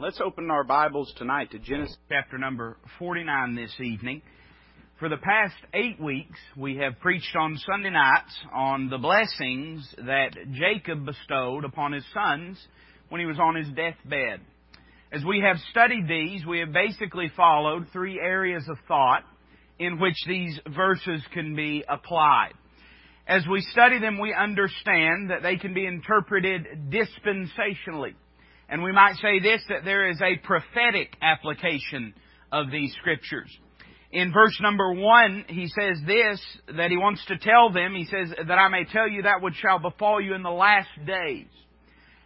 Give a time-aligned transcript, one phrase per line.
[0.00, 4.22] Let's open our Bibles tonight to Genesis chapter number 49 this evening.
[4.98, 10.30] For the past eight weeks, we have preached on Sunday nights on the blessings that
[10.52, 12.58] Jacob bestowed upon his sons
[13.10, 14.40] when he was on his deathbed.
[15.12, 19.24] As we have studied these, we have basically followed three areas of thought
[19.78, 22.54] in which these verses can be applied.
[23.28, 28.14] As we study them, we understand that they can be interpreted dispensationally.
[28.70, 32.14] And we might say this, that there is a prophetic application
[32.52, 33.50] of these scriptures.
[34.12, 36.40] In verse number one, he says this,
[36.76, 39.54] that he wants to tell them, he says, that I may tell you that which
[39.54, 41.46] shall befall you in the last days.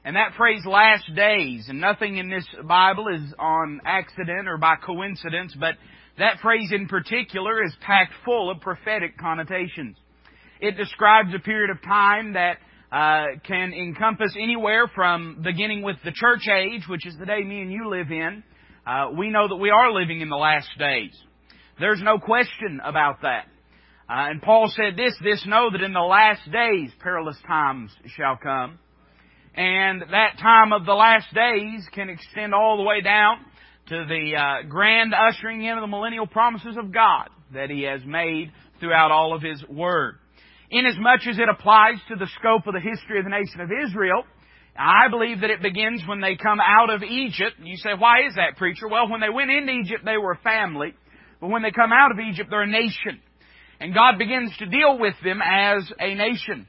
[0.04, 4.76] And that phrase, last days, and nothing in this Bible is on accident or by
[4.76, 5.76] coincidence, but
[6.18, 9.96] that phrase in particular is packed full of prophetic connotations.
[10.60, 12.58] It describes a period of time that
[12.94, 17.60] uh, can encompass anywhere from beginning with the church age, which is the day me
[17.60, 18.44] and you live in.
[18.86, 21.10] Uh, we know that we are living in the last days.
[21.80, 23.46] There's no question about that.
[24.08, 28.36] Uh, and Paul said this, this know that in the last days perilous times shall
[28.40, 28.78] come.
[29.56, 33.38] And that time of the last days can extend all the way down
[33.88, 38.02] to the uh, grand ushering in of the millennial promises of God that He has
[38.06, 40.18] made throughout all of His Word.
[40.70, 44.24] Inasmuch as it applies to the scope of the history of the nation of Israel,
[44.76, 47.56] I believe that it begins when they come out of Egypt.
[47.62, 48.88] You say, why is that, preacher?
[48.88, 50.94] Well, when they went into Egypt, they were a family.
[51.40, 53.20] But when they come out of Egypt, they're a nation.
[53.80, 56.66] And God begins to deal with them as a nation.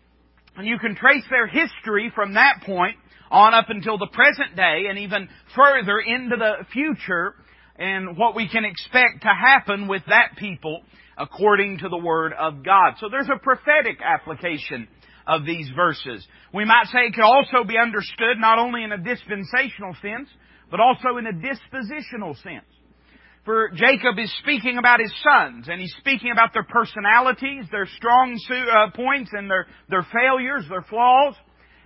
[0.57, 2.97] And you can trace their history from that point
[3.31, 7.35] on up until the present day and even further into the future
[7.77, 10.81] and what we can expect to happen with that people
[11.17, 12.95] according to the Word of God.
[12.99, 14.87] So there's a prophetic application
[15.27, 16.25] of these verses.
[16.53, 20.29] We might say it could also be understood not only in a dispensational sense,
[20.69, 22.65] but also in a dispositional sense.
[23.45, 28.39] For Jacob is speaking about his sons, and he's speaking about their personalities, their strong
[28.49, 31.35] uh, points, and their, their failures, their flaws.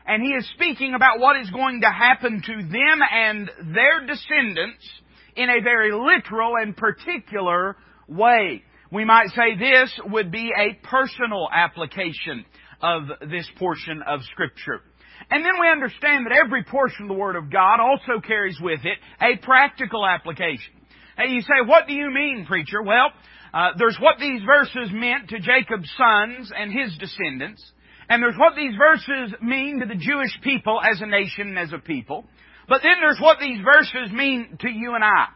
[0.06, 4.88] And he is speaking about what is going to happen to them and their descendants
[5.36, 7.76] in a very literal and particular
[8.08, 8.64] way.
[8.92, 12.46] We might say this would be a personal application
[12.82, 14.82] of this portion of Scripture.
[15.30, 18.80] And then we understand that every portion of the Word of God also carries with
[18.84, 20.74] it a practical application.
[21.18, 22.82] Hey, you say, what do you mean, preacher?
[22.82, 23.12] Well,
[23.54, 27.64] uh, there's what these verses meant to Jacob's sons and his descendants,
[28.10, 31.74] and there's what these verses mean to the Jewish people as a nation and as
[31.74, 32.26] a people.
[32.68, 35.28] But then there's what these verses mean to you and I.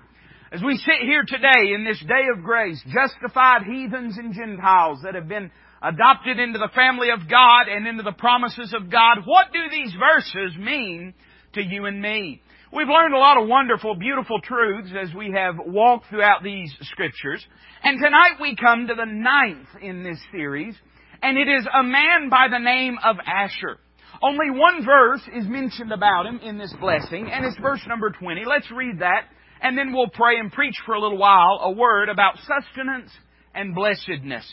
[0.53, 5.15] As we sit here today in this day of grace, justified heathens and Gentiles that
[5.15, 5.49] have been
[5.81, 9.91] adopted into the family of God and into the promises of God, what do these
[9.97, 11.15] verses mean
[11.53, 12.39] to you and me?
[12.71, 17.43] We've learned a lot of wonderful, beautiful truths as we have walked throughout these scriptures.
[17.81, 20.75] And tonight we come to the ninth in this series,
[21.23, 23.79] and it is a man by the name of Asher.
[24.21, 28.43] Only one verse is mentioned about him in this blessing, and it's verse number 20.
[28.45, 29.29] Let's read that,
[29.63, 33.09] and then we'll pray and preach for a little while a word about sustenance
[33.55, 34.45] and blessedness.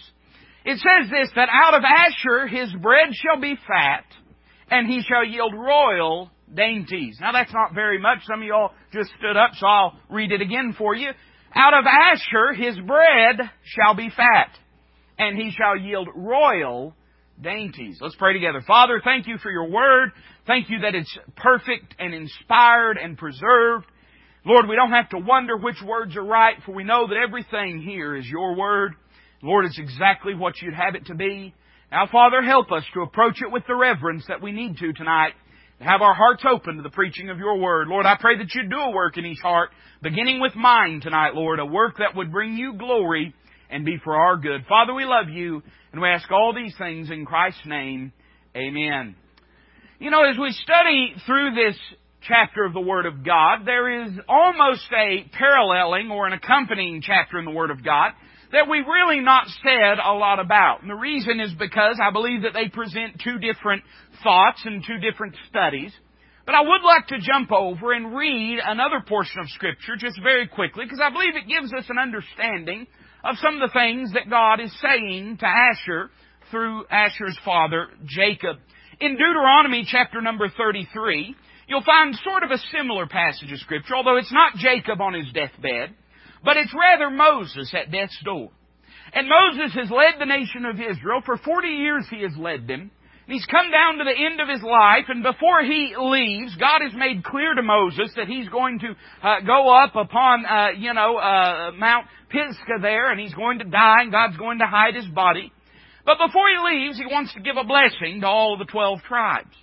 [0.65, 4.05] It says this, that out of Asher his bread shall be fat,
[4.71, 7.19] and he shall yield royal dainties.
[7.21, 8.19] Now that's not very much.
[8.25, 11.11] Some of y'all just stood up, so I'll read it again for you.
[11.55, 14.57] Out of Asher his bread shall be fat,
[15.19, 16.95] and he shall yield royal
[17.43, 17.99] dainties.
[18.01, 18.63] Let's pray together.
[18.65, 20.13] Father, thank you for your word.
[20.47, 23.87] Thank you that it's perfect and inspired and preserved.
[24.45, 27.83] Lord, we don't have to wonder which words are right, for we know that everything
[27.83, 28.95] here is your word.
[29.43, 31.55] Lord, it's exactly what you'd have it to be.
[31.93, 35.33] Now, Father, help us to approach it with the reverence that we need to tonight
[35.81, 37.89] To have our hearts open to the preaching of your word.
[37.89, 39.71] Lord, I pray that you do a work in each heart,
[40.03, 43.35] beginning with mine tonight, Lord, a work that would bring you glory
[43.71, 44.67] and be for our good.
[44.69, 45.63] Father, we love you,
[45.93, 48.13] and we ask all these things in Christ's name.
[48.55, 49.17] Amen.
[49.99, 51.77] You know, as we study through this
[52.27, 57.39] chapter of the Word of God, there is almost a paralleling or an accompanying chapter
[57.39, 58.13] in the Word of God
[58.53, 60.83] that we've really not said a lot about.
[60.83, 63.85] And the reason is because I believe that they present two different
[64.23, 65.93] thoughts and two different studies.
[66.47, 70.49] But I would like to jump over and read another portion of Scripture just very
[70.49, 72.87] quickly because I believe it gives us an understanding
[73.23, 76.11] of some of the things that God is saying to Asher
[76.51, 78.57] through Asher's father, Jacob.
[79.01, 81.37] In Deuteronomy chapter number 33,
[81.71, 85.33] you'll find sort of a similar passage of Scripture, although it's not Jacob on his
[85.33, 85.95] deathbed,
[86.45, 88.51] but it's rather Moses at death's door.
[89.13, 91.23] And Moses has led the nation of Israel.
[91.25, 92.91] For 40 years he has led them.
[93.27, 96.81] And He's come down to the end of his life, and before he leaves, God
[96.83, 100.93] has made clear to Moses that he's going to uh, go up upon, uh, you
[100.93, 104.97] know, uh, Mount Pisgah there, and he's going to die, and God's going to hide
[104.97, 105.53] his body.
[106.05, 109.55] But before he leaves, he wants to give a blessing to all the twelve tribes.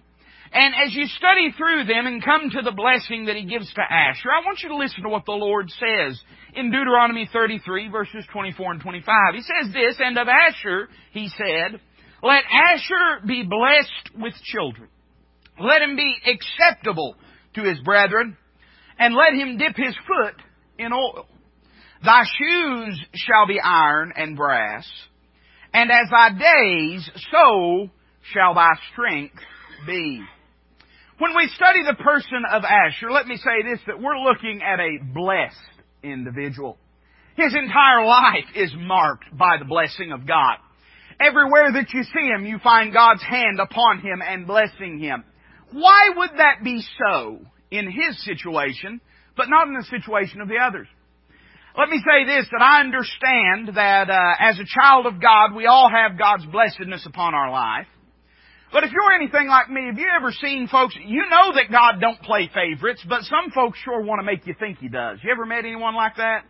[0.51, 3.81] And as you study through them and come to the blessing that he gives to
[3.81, 6.19] Asher, I want you to listen to what the Lord says
[6.55, 9.13] in Deuteronomy 33 verses 24 and 25.
[9.35, 11.79] He says this, and of Asher, he said,
[12.23, 14.89] let Asher be blessed with children.
[15.59, 17.15] Let him be acceptable
[17.55, 18.38] to his brethren,
[18.99, 20.35] and let him dip his foot
[20.77, 21.27] in oil.
[22.03, 24.88] Thy shoes shall be iron and brass,
[25.73, 27.89] and as thy days, so
[28.33, 29.39] shall thy strength
[29.85, 30.21] be.
[31.19, 34.79] When we study the person of Asher, let me say this, that we're looking at
[34.79, 35.55] a blessed
[36.03, 36.77] individual.
[37.35, 40.57] His entire life is marked by the blessing of God.
[41.19, 45.23] Everywhere that you see him, you find God's hand upon him and blessing him.
[45.71, 47.39] Why would that be so
[47.71, 49.01] in his situation,
[49.35, 50.87] but not in the situation of the others?
[51.75, 55.65] Let me say this, that I understand that uh, as a child of God, we
[55.65, 57.87] all have God's blessedness upon our life.
[58.71, 62.01] But if you're anything like me, have you ever seen folks, you know that God
[62.01, 65.19] don't play favorites, but some folks sure want to make you think He does.
[65.23, 66.43] You ever met anyone like that?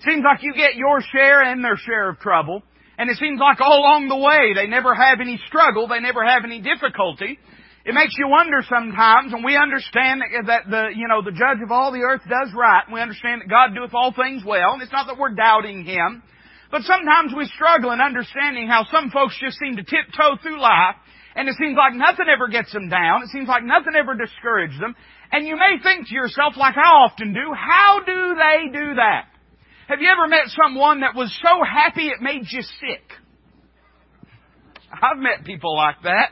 [0.00, 2.62] Seems like you get your share and their share of trouble.
[2.96, 6.24] And it seems like all along the way, they never have any struggle, they never
[6.24, 7.38] have any difficulty.
[7.84, 11.70] It makes you wonder sometimes, and we understand that the, you know, the judge of
[11.70, 14.80] all the earth does right, and we understand that God doeth all things well, and
[14.80, 16.22] it's not that we're doubting Him.
[16.70, 20.96] But sometimes we struggle in understanding how some folks just seem to tiptoe through life,
[21.34, 24.78] and it seems like nothing ever gets them down, it seems like nothing ever discourages
[24.78, 24.94] them,
[25.32, 29.26] and you may think to yourself, like I often do, how do they do that?
[29.88, 33.04] Have you ever met someone that was so happy it made you sick?
[34.90, 36.30] I've met people like that.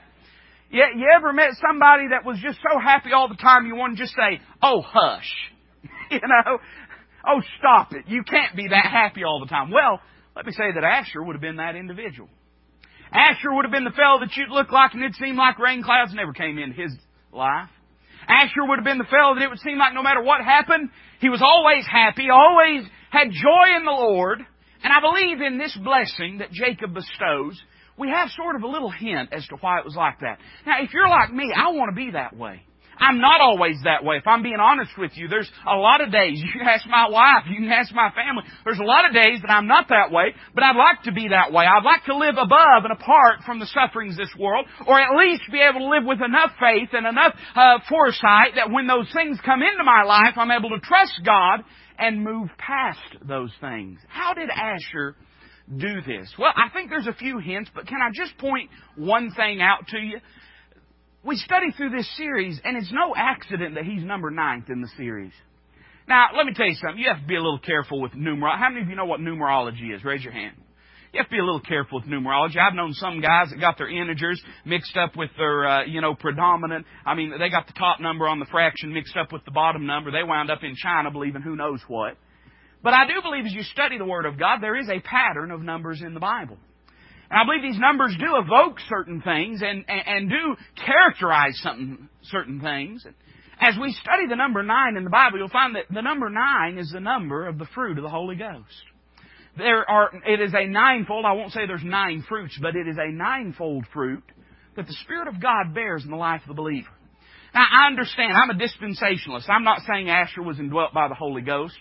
[0.71, 3.97] You, you ever met somebody that was just so happy all the time you want
[3.97, 5.31] to just say, oh hush.
[6.11, 6.59] you know?
[7.27, 8.09] Oh stop it.
[8.09, 9.71] You can't be that happy all the time.
[9.71, 10.01] Well,
[10.35, 12.29] let me say that Asher would have been that individual.
[13.13, 15.83] Asher would have been the fellow that you'd look like and it'd seem like rain
[15.83, 16.93] clouds never came in his
[17.33, 17.69] life.
[18.29, 20.91] Asher would have been the fellow that it would seem like no matter what happened,
[21.21, 24.41] he was always happy, always had joy in the Lord.
[24.85, 27.61] And I believe in this blessing that Jacob bestows,
[27.99, 30.39] we have sort of a little hint as to why it was like that.
[30.67, 32.63] Now, if you're like me, I want to be that way.
[32.99, 34.17] I'm not always that way.
[34.17, 36.43] If I'm being honest with you, there's a lot of days.
[36.53, 38.45] You can ask my wife, you can ask my family.
[38.65, 41.29] There's a lot of days that I'm not that way, but I'd like to be
[41.29, 41.65] that way.
[41.65, 45.17] I'd like to live above and apart from the sufferings of this world, or at
[45.17, 49.09] least be able to live with enough faith and enough uh, foresight that when those
[49.15, 51.65] things come into my life, I'm able to trust God
[51.99, 53.99] and move past those things.
[54.09, 55.17] How did Asher
[55.77, 56.33] do this?
[56.39, 59.87] Well, I think there's a few hints, but can I just point one thing out
[59.89, 60.19] to you?
[61.25, 64.89] We study through this series, and it's no accident that he's number ninth in the
[64.97, 65.33] series.
[66.09, 66.99] Now, let me tell you something.
[66.99, 68.59] You have to be a little careful with numerology.
[68.59, 70.05] How many of you know what numerology is?
[70.05, 70.57] Raise your hand.
[71.13, 72.57] You have to be a little careful with numerology.
[72.57, 76.15] I've known some guys that got their integers mixed up with their, uh, you know,
[76.15, 76.87] predominant.
[77.07, 79.87] I mean, they got the top number on the fraction mixed up with the bottom
[79.87, 80.11] number.
[80.11, 82.17] They wound up in China believing who knows what.
[82.83, 85.53] But I do believe as you study the Word of God, there is a pattern
[85.53, 86.57] of numbers in the Bible.
[87.33, 92.11] And I believe these numbers do evoke certain things and, and, and do characterize something,
[92.25, 93.07] certain things.
[93.59, 96.77] As we study the number nine in the Bible, you'll find that the number nine
[96.77, 98.85] is the number of the fruit of the Holy Ghost.
[99.57, 102.99] There are, it is a ninefold, I won't say there's nine fruits, but it is
[102.99, 104.25] a ninefold fruit
[104.77, 106.91] that the Spirit of God bears in the life of the believer.
[107.55, 109.49] Now, I understand, I'm a dispensationalist.
[109.49, 111.79] I'm not saying Asher was indwelt by the Holy Ghost.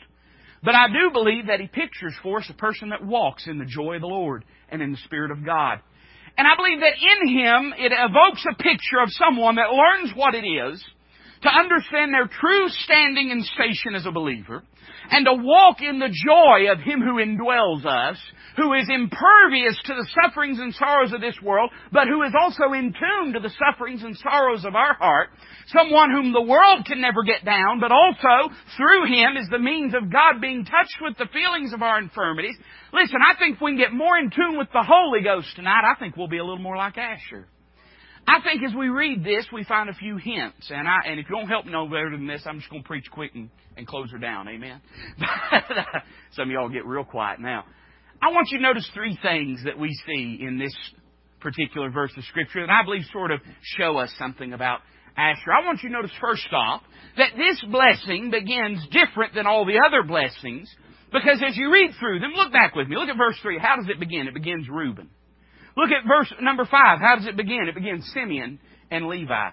[0.63, 3.65] But I do believe that he pictures for us a person that walks in the
[3.65, 5.79] joy of the Lord and in the Spirit of God.
[6.37, 10.35] And I believe that in him it evokes a picture of someone that learns what
[10.35, 10.83] it is
[11.41, 14.63] to understand their true standing and station as a believer,
[15.09, 18.17] and to walk in the joy of Him who indwells us,
[18.57, 22.73] who is impervious to the sufferings and sorrows of this world, but who is also
[22.73, 25.29] in tune to the sufferings and sorrows of our heart,
[25.67, 29.93] someone whom the world can never get down, but also through Him is the means
[29.93, 32.55] of God being touched with the feelings of our infirmities.
[32.93, 35.83] Listen, I think if we can get more in tune with the Holy Ghost tonight,
[35.85, 37.47] I think we'll be a little more like Asher.
[38.27, 40.69] I think as we read this, we find a few hints.
[40.69, 42.87] And I, and if you don't help no better than this, I'm just going to
[42.87, 44.47] preach quick and, and close her down.
[44.47, 44.81] Amen.
[46.33, 47.65] Some of y'all get real quiet now.
[48.21, 50.75] I want you to notice three things that we see in this
[51.39, 53.39] particular verse of Scripture that I believe sort of
[53.77, 54.81] show us something about
[55.17, 55.51] Asher.
[55.51, 56.83] I want you to notice first off
[57.17, 60.73] that this blessing begins different than all the other blessings
[61.11, 62.95] because as you read through them, look back with me.
[62.95, 63.59] Look at verse 3.
[63.59, 64.27] How does it begin?
[64.27, 65.09] It begins Reuben.
[65.77, 66.71] Look at verse number 5.
[66.99, 67.67] How does it begin?
[67.67, 68.59] It begins Simeon
[68.89, 69.49] and Levi.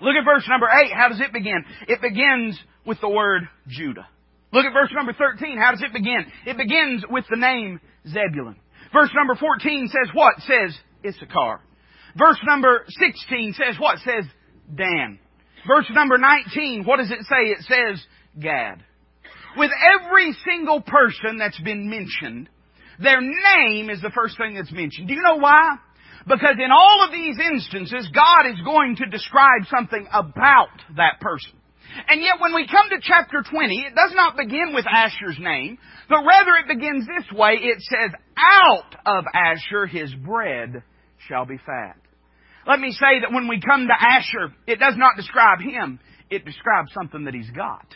[0.00, 0.92] Look at verse number 8.
[0.92, 1.64] How does it begin?
[1.88, 4.06] It begins with the word Judah.
[4.52, 5.56] Look at verse number 13.
[5.58, 6.26] How does it begin?
[6.46, 8.56] It begins with the name Zebulun.
[8.92, 10.34] Verse number 14 says what?
[10.40, 11.60] Says Issachar.
[12.16, 13.98] Verse number 16 says what?
[13.98, 14.24] Says
[14.72, 15.18] Dan.
[15.66, 17.50] Verse number 19, what does it say?
[17.50, 18.04] It says
[18.38, 18.84] Gad.
[19.56, 19.70] With
[20.00, 22.48] every single person that's been mentioned,
[22.98, 25.08] their name is the first thing that's mentioned.
[25.08, 25.78] Do you know why?
[26.26, 31.52] Because in all of these instances, God is going to describe something about that person.
[32.08, 35.78] And yet when we come to chapter 20, it does not begin with Asher's name,
[36.08, 37.58] but rather it begins this way.
[37.60, 40.82] It says, out of Asher his bread
[41.28, 41.96] shall be fat.
[42.66, 46.44] Let me say that when we come to Asher, it does not describe him, it
[46.44, 47.86] describes something that he's got.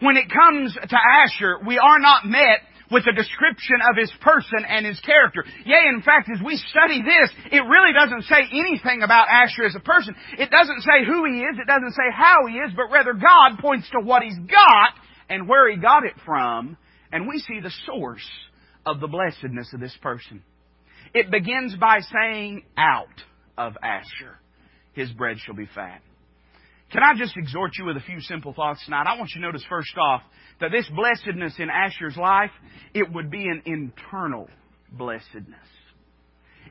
[0.00, 4.64] When it comes to Asher, we are not met with a description of his person
[4.66, 5.44] and his character.
[5.64, 9.76] Yea, in fact, as we study this, it really doesn't say anything about Asher as
[9.76, 10.14] a person.
[10.38, 13.58] It doesn't say who he is, it doesn't say how he is, but rather God
[13.60, 14.94] points to what he's got
[15.28, 16.76] and where he got it from,
[17.12, 18.26] and we see the source
[18.86, 20.42] of the blessedness of this person.
[21.14, 23.06] It begins by saying, out
[23.56, 24.38] of Asher,
[24.92, 26.00] his bread shall be fat.
[26.90, 29.06] Can I just exhort you with a few simple thoughts tonight?
[29.06, 30.22] I want you to notice first off
[30.60, 32.50] that this blessedness in Asher's life,
[32.94, 34.48] it would be an internal
[34.90, 35.58] blessedness.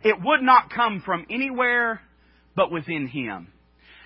[0.03, 2.01] It would not come from anywhere
[2.55, 3.49] but within him.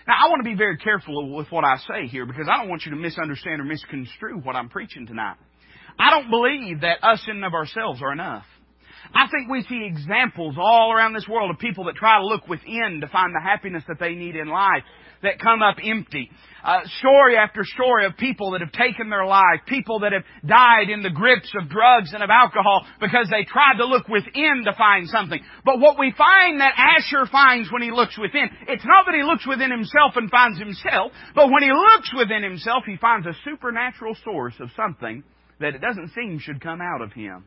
[0.06, 2.70] Now, I want to be very careful with what I say here because I don't
[2.70, 5.38] want you to misunderstand or misconstrue what I'm preaching tonight.
[5.98, 8.44] I don't believe that us in and of ourselves are enough.
[9.13, 12.48] I think we see examples all around this world of people that try to look
[12.48, 14.84] within to find the happiness that they need in life
[15.24, 16.30] that come up empty.
[16.63, 20.90] Uh, story after story of people that have taken their life, people that have died
[20.90, 24.74] in the grips of drugs and of alcohol because they tried to look within to
[24.78, 25.42] find something.
[25.66, 29.24] But what we find that Asher finds when he looks within, it's not that he
[29.24, 33.34] looks within himself and finds himself, but when he looks within himself, he finds a
[33.44, 35.24] supernatural source of something
[35.60, 37.46] that it doesn't seem should come out of him.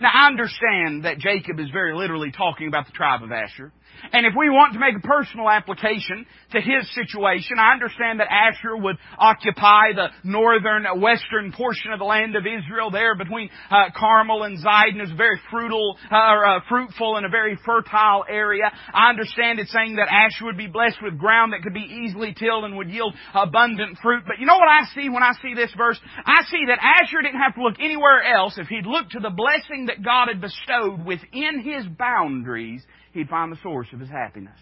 [0.00, 3.72] Now I understand that Jacob is very literally talking about the tribe of Asher.
[4.12, 8.28] And if we want to make a personal application to his situation, I understand that
[8.30, 13.90] Asher would occupy the northern, western portion of the land of Israel there between uh,
[13.96, 15.02] Carmel and Zidon.
[15.02, 18.70] is a very fruitful, uh, uh, fruitful and a very fertile area.
[18.92, 22.34] I understand it's saying that Asher would be blessed with ground that could be easily
[22.34, 24.24] tilled and would yield abundant fruit.
[24.26, 25.98] But you know what I see when I see this verse?
[26.24, 29.30] I see that Asher didn't have to look anywhere else if he'd looked to the
[29.30, 34.58] blessing that God had bestowed within His boundaries, he'd find the source of his happiness.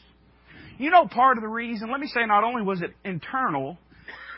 [0.78, 3.78] You know, part of the reason, let me say, not only was it internal,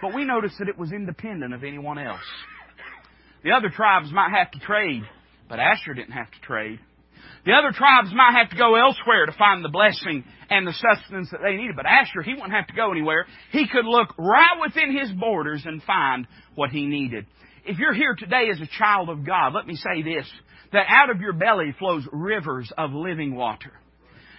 [0.02, 2.20] but we noticed that it was independent of anyone else.
[3.42, 5.02] The other tribes might have to trade,
[5.48, 6.80] but Asher didn't have to trade.
[7.44, 11.30] The other tribes might have to go elsewhere to find the blessing and the sustenance
[11.30, 13.26] that they needed, but Asher, he wouldn't have to go anywhere.
[13.52, 17.26] He could look right within his borders and find what he needed.
[17.64, 20.26] If you're here today as a child of God, let me say this
[20.72, 23.72] that out of your belly flows rivers of living water.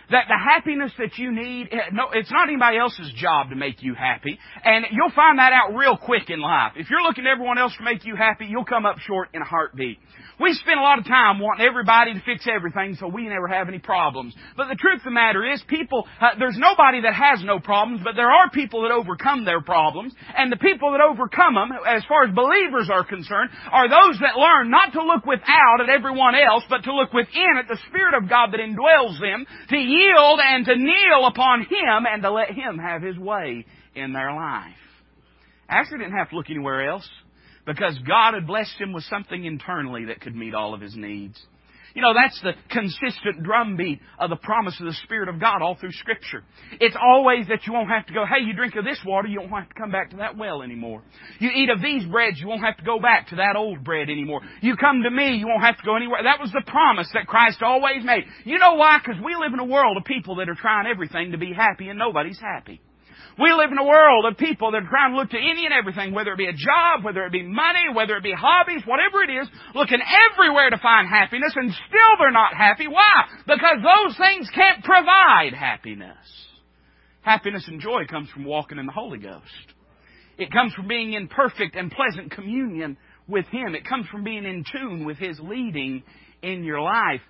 [0.10, 3.84] That the happiness that you need, eh, no, it's not anybody else's job to make
[3.84, 4.40] you happy.
[4.64, 6.74] And you'll find that out real quick in life.
[6.78, 9.42] If you're looking to everyone else to make you happy, you'll come up short in
[9.42, 10.00] a heartbeat.
[10.40, 13.68] We spend a lot of time wanting everybody to fix everything so we never have
[13.68, 14.36] any problems.
[14.56, 18.02] But the truth of the matter is, people, uh, there's nobody that has no problems,
[18.04, 20.14] but there are people that overcome their problems.
[20.38, 24.38] And the people that overcome them, as far as believers are concerned, are those that
[24.38, 28.14] learn not to look without at everyone else, but to look within at the Spirit
[28.14, 32.52] of God that indwells them, to yield and to kneel upon Him and to let
[32.52, 34.74] Him have His way in their life.
[35.70, 37.08] Asher didn't have to look anywhere else
[37.66, 41.40] because God had blessed him with something internally that could meet all of his needs.
[41.98, 45.78] You know, that's the consistent drumbeat of the promise of the Spirit of God all
[45.82, 46.44] through Scripture.
[46.80, 49.40] It's always that you won't have to go, hey, you drink of this water, you
[49.40, 51.02] won't have to come back to that well anymore.
[51.40, 54.12] You eat of these breads, you won't have to go back to that old bread
[54.12, 54.42] anymore.
[54.62, 56.22] You come to me, you won't have to go anywhere.
[56.22, 58.26] That was the promise that Christ always made.
[58.46, 59.00] You know why?
[59.00, 61.90] Because we live in a world of people that are trying everything to be happy
[61.90, 62.80] and nobody's happy.
[63.40, 65.74] We live in a world of people that are trying to look to any and
[65.74, 69.22] everything, whether it be a job, whether it be money, whether it be hobbies, whatever
[69.22, 72.88] it is, looking everywhere to find happiness, and still they're not happy.
[72.88, 73.26] Why?
[73.46, 76.18] Because those things can't provide happiness.
[77.22, 79.44] Happiness and joy comes from walking in the Holy Ghost.
[80.40, 83.76] It comes from being in perfect and pleasant communion with Him.
[83.76, 86.04] It comes from being in tune with His leading
[86.42, 87.22] in your life.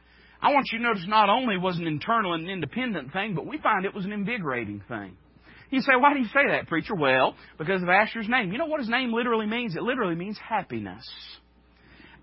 [0.41, 3.57] I want you to notice not only was an internal and independent thing, but we
[3.57, 5.17] find it was an invigorating thing.
[5.69, 6.95] You say, why do you say that, preacher?
[6.95, 8.51] Well, because of Asher's name.
[8.51, 9.75] You know what his name literally means?
[9.75, 11.07] It literally means happiness.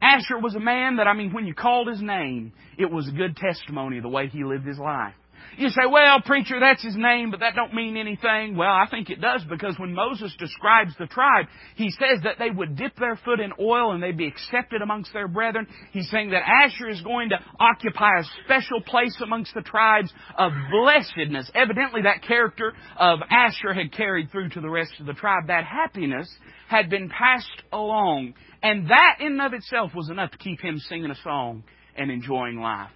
[0.00, 3.12] Asher was a man that, I mean, when you called his name, it was a
[3.12, 5.14] good testimony of the way he lived his life.
[5.56, 8.56] You say, well, preacher, that's his name, but that don't mean anything.
[8.56, 11.46] Well, I think it does because when Moses describes the tribe,
[11.76, 15.12] he says that they would dip their foot in oil and they'd be accepted amongst
[15.12, 15.66] their brethren.
[15.92, 20.52] He's saying that Asher is going to occupy a special place amongst the tribes of
[20.70, 21.50] blessedness.
[21.54, 25.46] Evidently that character of Asher had carried through to the rest of the tribe.
[25.46, 26.28] That happiness
[26.68, 28.34] had been passed along.
[28.62, 31.62] And that in and of itself was enough to keep him singing a song
[31.96, 32.90] and enjoying life.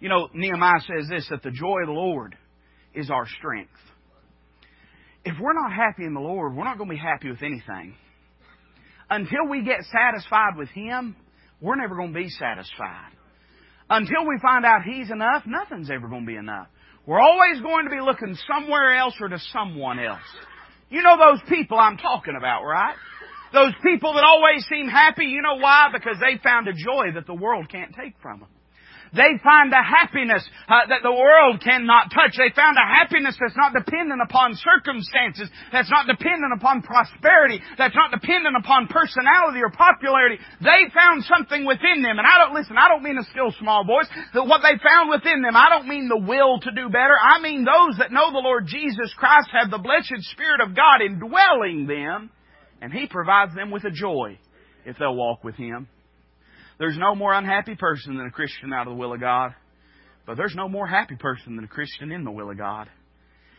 [0.00, 2.36] You know, Nehemiah says this that the joy of the Lord
[2.94, 3.70] is our strength.
[5.24, 7.94] If we're not happy in the Lord, we're not going to be happy with anything.
[9.08, 11.16] Until we get satisfied with Him,
[11.60, 13.12] we're never going to be satisfied.
[13.88, 16.68] Until we find out He's enough, nothing's ever going to be enough.
[17.06, 20.22] We're always going to be looking somewhere else or to someone else.
[20.90, 22.96] You know those people I'm talking about, right?
[23.52, 25.88] Those people that always seem happy, you know why?
[25.92, 28.48] Because they found a joy that the world can't take from them.
[29.14, 32.34] They find a happiness uh, that the world cannot touch.
[32.34, 37.94] They found a happiness that's not dependent upon circumstances, that's not dependent upon prosperity, that's
[37.94, 40.42] not dependent upon personality or popularity.
[40.58, 42.18] They found something within them.
[42.18, 44.10] And I don't, listen, I don't mean a still small voice.
[44.34, 47.14] What they found within them, I don't mean the will to do better.
[47.14, 51.02] I mean those that know the Lord Jesus Christ have the blessed Spirit of God
[51.06, 52.30] indwelling them,
[52.82, 54.38] and He provides them with a joy
[54.84, 55.88] if they'll walk with Him.
[56.78, 59.54] There's no more unhappy person than a Christian out of the will of God.
[60.26, 62.88] But there's no more happy person than a Christian in the will of God.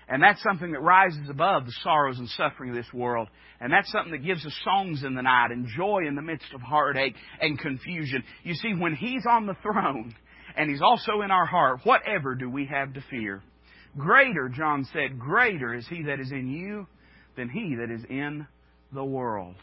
[0.07, 3.27] And that's something that rises above the sorrows and suffering of this world.
[3.59, 6.53] And that's something that gives us songs in the night and joy in the midst
[6.53, 8.23] of heartache and confusion.
[8.43, 10.13] You see, when He's on the throne
[10.55, 13.41] and He's also in our heart, whatever do we have to fear?
[13.97, 16.85] Greater, John said, greater is He that is in you
[17.35, 18.45] than He that is in
[18.93, 19.55] the world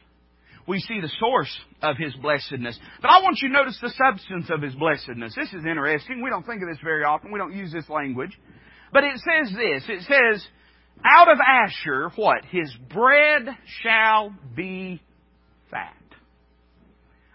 [0.67, 1.53] we see the source
[1.83, 2.79] of his blessedness.
[3.01, 5.35] But I want you to notice the substance of his blessedness.
[5.35, 6.23] This is interesting.
[6.23, 7.33] We don't think of this very often.
[7.33, 8.39] We don't use this language.
[8.93, 9.83] But it says this.
[9.89, 10.47] It says,
[11.05, 12.45] out of Asher, what?
[12.51, 13.49] His bread
[13.83, 15.03] shall be
[15.71, 15.97] fat.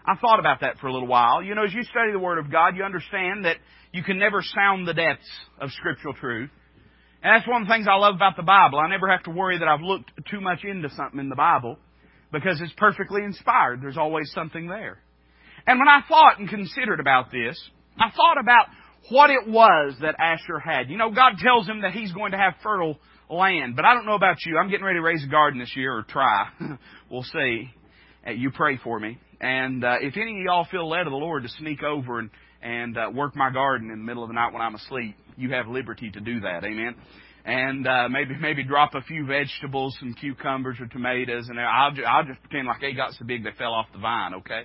[0.06, 1.42] I thought about that for a little while.
[1.42, 3.56] You know, as you study the Word of God, you understand that
[3.92, 5.28] you can never sound the depths
[5.60, 6.50] of scriptural truth.
[7.22, 8.78] And that's one of the things I love about the Bible.
[8.78, 11.78] I never have to worry that I've looked too much into something in the Bible
[12.32, 13.80] because it's perfectly inspired.
[13.82, 14.98] There's always something there.
[15.66, 17.58] And when I thought and considered about this,
[17.98, 18.66] I thought about
[19.10, 20.90] what it was that Asher had.
[20.90, 22.98] You know, God tells him that he's going to have fertile
[23.30, 24.58] land, but I don't know about you.
[24.58, 26.48] I'm getting ready to raise a garden this year, or try.
[27.10, 27.70] we'll see.
[28.26, 29.18] Uh, you pray for me.
[29.40, 32.30] And uh, if any of y'all feel led of the Lord to sneak over and
[32.60, 35.52] and uh, work my garden in the middle of the night when I'm asleep, you
[35.52, 36.64] have liberty to do that.
[36.64, 36.96] Amen
[37.48, 42.06] and uh, maybe maybe drop a few vegetables, some cucumbers or tomatoes, and I'll just,
[42.06, 44.34] I'll just pretend like they got so big they fell off the vine.
[44.34, 44.62] Okay.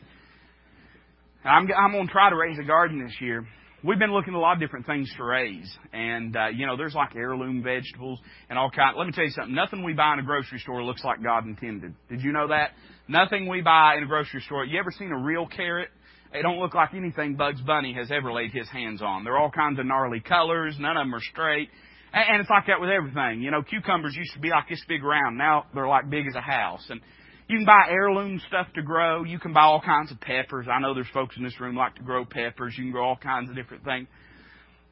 [1.46, 3.48] I'm I'm gonna try to raise a garden this year.
[3.86, 6.76] We've been looking at a lot of different things to raise, and uh, you know,
[6.76, 8.20] there's like heirloom vegetables
[8.50, 8.98] and all kind.
[8.98, 9.56] Let me tell you something.
[9.56, 11.94] Nothing we buy in a grocery store looks like God intended.
[12.10, 12.72] Did you know that?
[13.08, 14.66] Nothing we buy in a grocery store.
[14.66, 15.88] You ever seen a real carrot?
[16.34, 19.24] They don't look like anything Bugs Bunny has ever laid his hands on.
[19.24, 20.76] They're all kinds of gnarly colors.
[20.80, 21.70] None of them are straight.
[22.14, 23.42] And it's like that with everything.
[23.42, 25.38] You know, cucumbers used to be like this big round.
[25.38, 26.86] Now they're like big as a house.
[26.90, 27.02] And
[27.48, 29.24] you can buy heirloom stuff to grow.
[29.24, 30.68] You can buy all kinds of peppers.
[30.72, 32.76] I know there's folks in this room like to grow peppers.
[32.78, 34.08] You can grow all kinds of different things.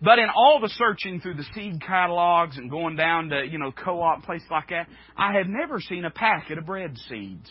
[0.01, 3.71] But in all the searching through the seed catalogs and going down to, you know,
[3.71, 7.49] co-op places like that, I have never seen a packet of bread seeds.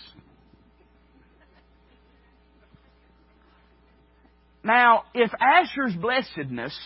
[4.65, 6.77] Now, if Asher's blessedness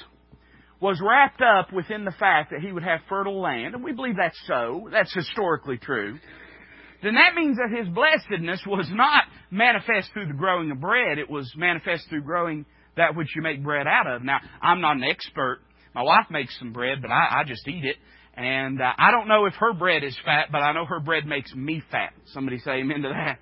[0.81, 4.17] was wrapped up within the fact that he would have fertile land, and we believe
[4.17, 6.19] that's so, that's historically true,
[7.03, 11.31] then that means that his blessedness was not manifest through the growing of bread, it
[11.31, 12.65] was manifest through growing
[12.97, 14.23] that which you make bread out of.
[14.23, 15.61] Now, I'm not an expert.
[15.95, 17.97] My wife makes some bread, but I, I just eat it.
[18.37, 21.27] And uh, I don't know if her bread is fat, but I know her bread
[21.27, 22.13] makes me fat.
[22.33, 23.39] Somebody say amen to that.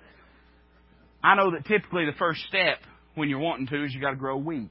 [1.23, 2.79] I know that typically the first step
[3.15, 4.69] when you're wanting to is you got to grow wheat.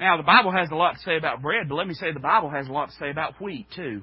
[0.00, 2.20] Now, the Bible has a lot to say about bread, but let me say the
[2.20, 4.02] Bible has a lot to say about wheat, too.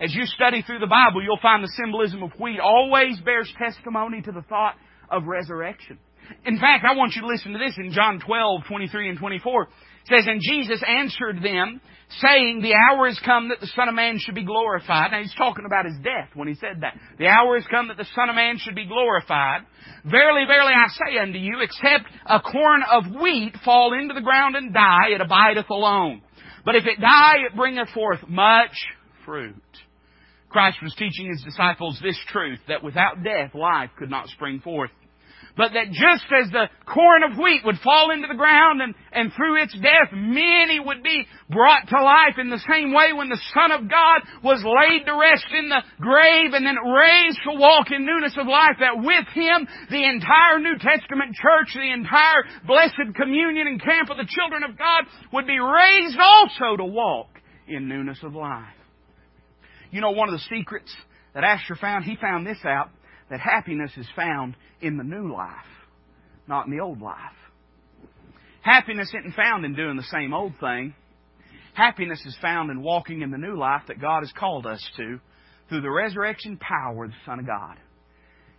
[0.00, 4.20] As you study through the Bible, you'll find the symbolism of wheat always bears testimony
[4.22, 4.74] to the thought
[5.10, 5.98] of resurrection.
[6.44, 9.62] In fact, I want you to listen to this in John 12, 23 and 24
[9.62, 9.68] It
[10.08, 11.80] says, And Jesus answered them,
[12.20, 15.12] saying, The hour is come that the Son of Man should be glorified.
[15.12, 16.98] Now he's talking about his death when he said that.
[17.18, 19.62] The hour is come that the Son of Man should be glorified.
[20.04, 24.56] Verily, verily, I say unto you, except a corn of wheat fall into the ground
[24.56, 26.22] and die, it abideth alone.
[26.64, 28.74] But if it die, it bringeth forth much
[29.24, 29.54] fruit.
[30.50, 34.90] Christ was teaching his disciples this truth, that without death, life could not spring forth.
[35.58, 39.34] But that just as the corn of wheat would fall into the ground and, and
[39.34, 43.42] through its death many would be brought to life in the same way when the
[43.52, 47.90] Son of God was laid to rest in the grave and then raised to walk
[47.90, 53.18] in newness of life, that with Him the entire New Testament church, the entire blessed
[53.18, 57.34] communion and camp of the children of God would be raised also to walk
[57.66, 58.78] in newness of life.
[59.90, 60.94] You know one of the secrets
[61.34, 62.04] that Asher found?
[62.04, 62.90] He found this out,
[63.30, 65.52] that happiness is found in the new life,
[66.46, 67.16] not in the old life.
[68.62, 70.94] Happiness isn't found in doing the same old thing.
[71.74, 75.20] Happiness is found in walking in the new life that God has called us to
[75.68, 77.76] through the resurrection power of the Son of God.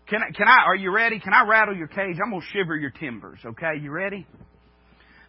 [0.08, 1.20] Can I, can I, are you ready?
[1.20, 2.18] Can I rattle your cage?
[2.24, 3.74] I'm going to shiver your timbers, okay?
[3.80, 4.26] You ready?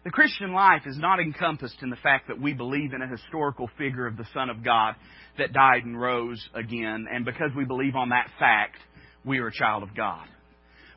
[0.03, 3.69] The Christian life is not encompassed in the fact that we believe in a historical
[3.77, 4.95] figure of the Son of God
[5.37, 8.77] that died and rose again, and because we believe on that fact,
[9.25, 10.27] we are a child of God.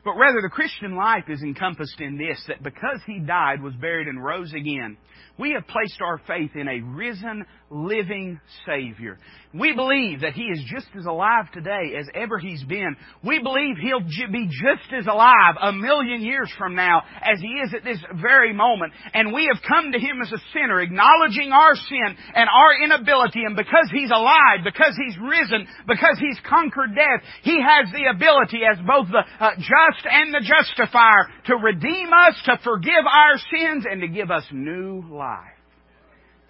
[0.03, 4.07] But rather, the Christian life is encompassed in this, that because He died, was buried,
[4.07, 4.97] and rose again,
[5.39, 7.43] we have placed our faith in a risen,
[7.75, 9.17] living Savior.
[9.53, 12.95] We believe that He is just as alive today as ever He's been.
[13.23, 17.73] We believe He'll be just as alive a million years from now as He is
[17.73, 18.93] at this very moment.
[19.13, 23.43] And we have come to Him as a sinner, acknowledging our sin and our inability.
[23.43, 28.61] And because He's alive, because He's risen, because He's conquered death, He has the ability
[28.63, 33.85] as both the uh, just and the justifier to redeem us, to forgive our sins,
[33.89, 35.54] and to give us new life life.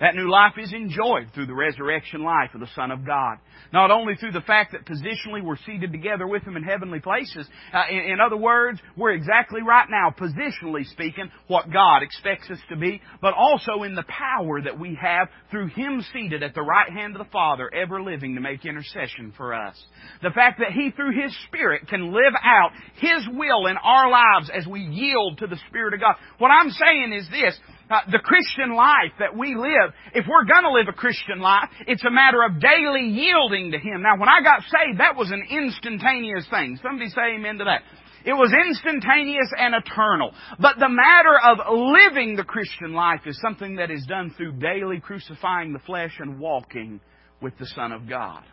[0.06, 3.40] That new life is enjoyed through the resurrection life of the Son of God.
[3.74, 7.48] Not only through the fact that positionally we're seated together with Him in heavenly places.
[7.74, 12.60] Uh, in, in, other words, we're exactly right now, positionally speaking, what God expects us
[12.70, 16.62] to be, but also in the power that we have through Him seated at the
[16.62, 19.76] right hand of the Father, ever living to make intercession for us.
[20.22, 24.52] The fact that He, through His Spirit, can live out His will in our lives
[24.56, 26.14] as we yield to the Spirit of God.
[26.38, 27.58] What I'm saying is this,
[27.90, 32.04] uh, the Christian life that we live, if we're gonna live a Christian life, it's
[32.04, 34.02] a matter of daily yielding to Him.
[34.02, 36.80] Now, when I got saved, that was an instantaneous thing.
[36.82, 37.82] Somebody say amen to that.
[38.26, 40.34] It was instantaneous and eternal.
[40.60, 45.00] But the matter of living the Christian life is something that is done through daily
[45.00, 47.00] crucifying the flesh and walking
[47.40, 48.44] with the Son of God.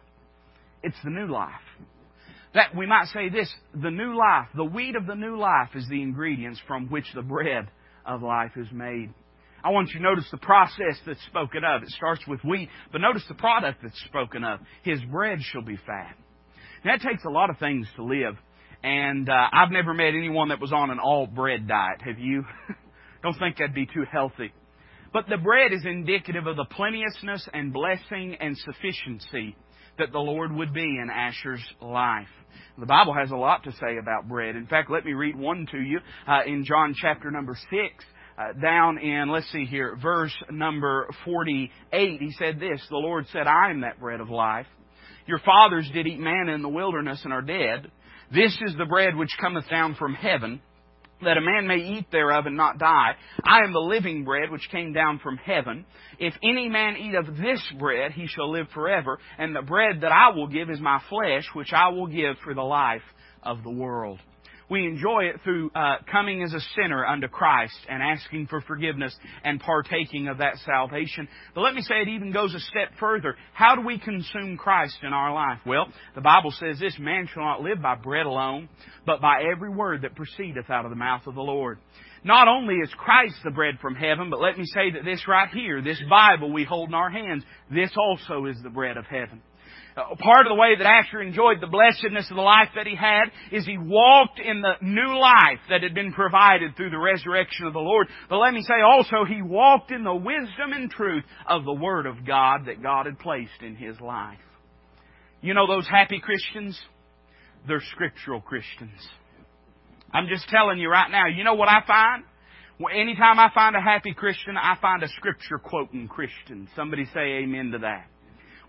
[0.83, 1.49] It's the new life.
[2.55, 5.88] That we might say this, the new life, the wheat of the new life is
[5.88, 7.68] the ingredients from which the bread
[8.05, 9.14] of life is made.
[9.64, 11.83] I want you to notice the process that's spoken of.
[11.83, 14.61] It starts with wheat, but notice the product that's spoken of.
[14.83, 16.16] His bread shall be fat.
[16.85, 18.35] That takes a lot of things to live,
[18.83, 22.03] and uh, I've never met anyone that was on an all bread diet.
[22.05, 22.44] Have you?
[23.22, 24.53] Don't think that'd be too healthy.
[25.12, 29.55] But the bread is indicative of the plenteousness and blessing and sufficiency
[29.98, 32.29] that the Lord would be in Asher's life.
[32.79, 34.57] The Bible has a lot to say about bread.
[34.57, 38.05] In fact, let me read one to you uh, in John chapter number 6
[38.38, 43.47] uh, down in, let's see here, verse number 48, he said this, The Lord said,
[43.47, 44.66] I am that bread of life.
[45.27, 47.90] Your fathers did eat manna in the wilderness and are dead.
[48.33, 50.61] This is the bread which cometh down from heaven,
[51.23, 53.12] that a man may eat thereof and not die.
[53.45, 55.85] I am the living bread which came down from heaven.
[56.18, 59.18] If any man eat of this bread, he shall live forever.
[59.38, 62.55] And the bread that I will give is my flesh, which I will give for
[62.55, 63.03] the life
[63.42, 64.18] of the world.
[64.73, 69.15] We enjoy it through uh, coming as a sinner unto Christ and asking for forgiveness
[69.45, 71.29] and partaking of that salvation.
[71.55, 73.37] But let me say it even goes a step further.
[73.53, 75.59] How do we consume Christ in our life?
[75.67, 78.71] Well, the Bible says this, man shall not live by bread alone,
[79.05, 81.77] but by every word that proceedeth out of the mouth of the Lord.
[82.25, 85.51] Not only is Christ the bread from heaven, but let me say that this right
[85.51, 89.43] here, this Bible we hold in our hands, this also is the bread of heaven.
[89.95, 92.97] Uh, part of the way that Asher enjoyed the blessedness of the life that he
[92.97, 97.67] had is he walked in the new life that had been provided through the resurrection
[97.67, 98.09] of the Lord.
[98.31, 102.07] But let me say also, he walked in the wisdom and truth of the Word
[102.07, 104.39] of God that God had placed in his life.
[105.43, 106.81] You know those happy Christians?
[107.69, 108.99] They're scriptural Christians.
[110.11, 112.25] I'm just telling you right now, you know what I find?
[112.81, 116.69] Well, anytime I find a happy Christian, I find a scripture quoting Christian.
[116.75, 118.12] Somebody say amen to that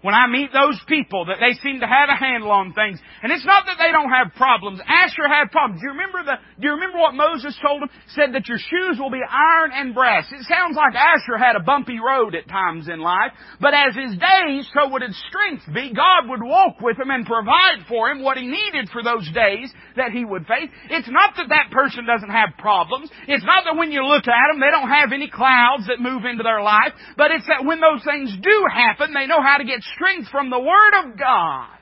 [0.04, 3.00] when I meet those people that they seem to have a handle on things.
[3.24, 4.84] And it's not that they don't have problems.
[4.84, 5.80] Asher had problems.
[5.80, 7.90] Do you remember the, do you remember what Moses told him?
[8.12, 10.28] Said that your shoes will be iron and brass.
[10.28, 13.32] It sounds like Asher had a bumpy road at times in life.
[13.64, 15.96] But as his days, so would his strength be.
[15.96, 19.72] God would walk with him and provide for him what he needed for those days
[19.96, 20.68] that he would face.
[20.92, 23.08] It's not that that person doesn't have problems.
[23.32, 26.28] It's not that when you look at them, they don't have any clouds that move
[26.28, 26.92] into their life.
[27.16, 30.50] But it's that when those things do happen, they know how to get strength from
[30.50, 31.78] the Word of God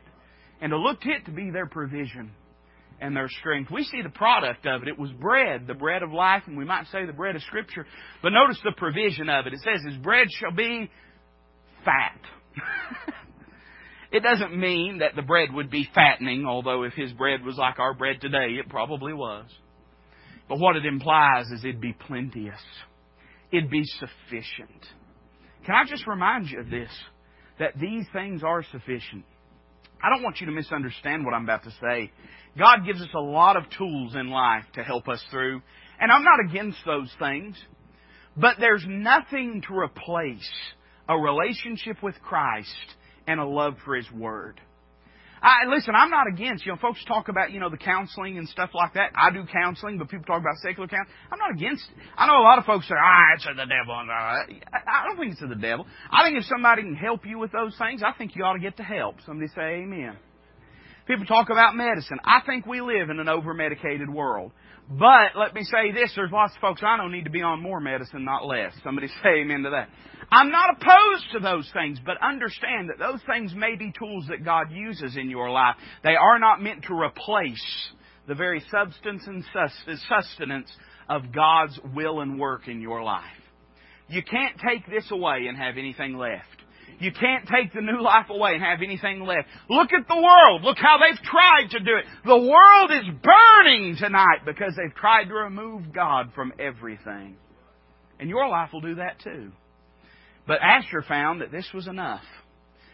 [0.61, 2.31] and to look to it to be their provision
[3.01, 3.71] and their strength.
[3.71, 4.87] We see the product of it.
[4.87, 7.85] It was bread, the bread of life, and we might say the bread of Scripture.
[8.21, 9.53] But notice the provision of it.
[9.53, 10.89] It says, His bread shall be
[11.83, 12.19] fat.
[14.11, 17.79] it doesn't mean that the bread would be fattening, although if His bread was like
[17.79, 19.45] our bread today, it probably was.
[20.47, 22.59] But what it implies is it'd be plenteous.
[23.51, 24.85] It'd be sufficient.
[25.65, 26.89] Can I just remind you of this?
[27.61, 29.23] That these things are sufficient.
[30.03, 32.11] I don't want you to misunderstand what I'm about to say.
[32.57, 35.61] God gives us a lot of tools in life to help us through,
[35.99, 37.55] and I'm not against those things.
[38.35, 40.49] But there's nothing to replace
[41.07, 42.95] a relationship with Christ
[43.27, 44.59] and a love for His Word.
[45.43, 48.47] I, listen, I'm not against, you know, folks talk about, you know, the counseling and
[48.47, 49.11] stuff like that.
[49.15, 51.15] I do counseling, but people talk about secular counseling.
[51.31, 51.97] I'm not against it.
[52.15, 53.95] I know a lot of folks say, ah, it's the devil.
[53.95, 55.87] I don't think it's the devil.
[56.11, 58.59] I think if somebody can help you with those things, I think you ought to
[58.59, 59.15] get the help.
[59.25, 60.17] Somebody say amen.
[61.07, 62.19] People talk about medicine.
[62.23, 64.51] I think we live in an over-medicated world.
[64.91, 67.61] But let me say this, there's lots of folks I know need to be on
[67.61, 68.73] more medicine, not less.
[68.83, 69.87] Somebody say amen to that.
[70.29, 74.43] I'm not opposed to those things, but understand that those things may be tools that
[74.43, 75.75] God uses in your life.
[76.03, 77.63] They are not meant to replace
[78.27, 79.43] the very substance and
[80.09, 80.71] sustenance
[81.09, 83.23] of God's will and work in your life.
[84.09, 86.60] You can't take this away and have anything left.
[86.99, 89.47] You can't take the new life away and have anything left.
[89.69, 90.63] Look at the world.
[90.63, 92.05] Look how they've tried to do it.
[92.25, 97.37] The world is burning tonight because they've tried to remove God from everything.
[98.19, 99.51] And your life will do that too.
[100.47, 102.23] But Asher found that this was enough.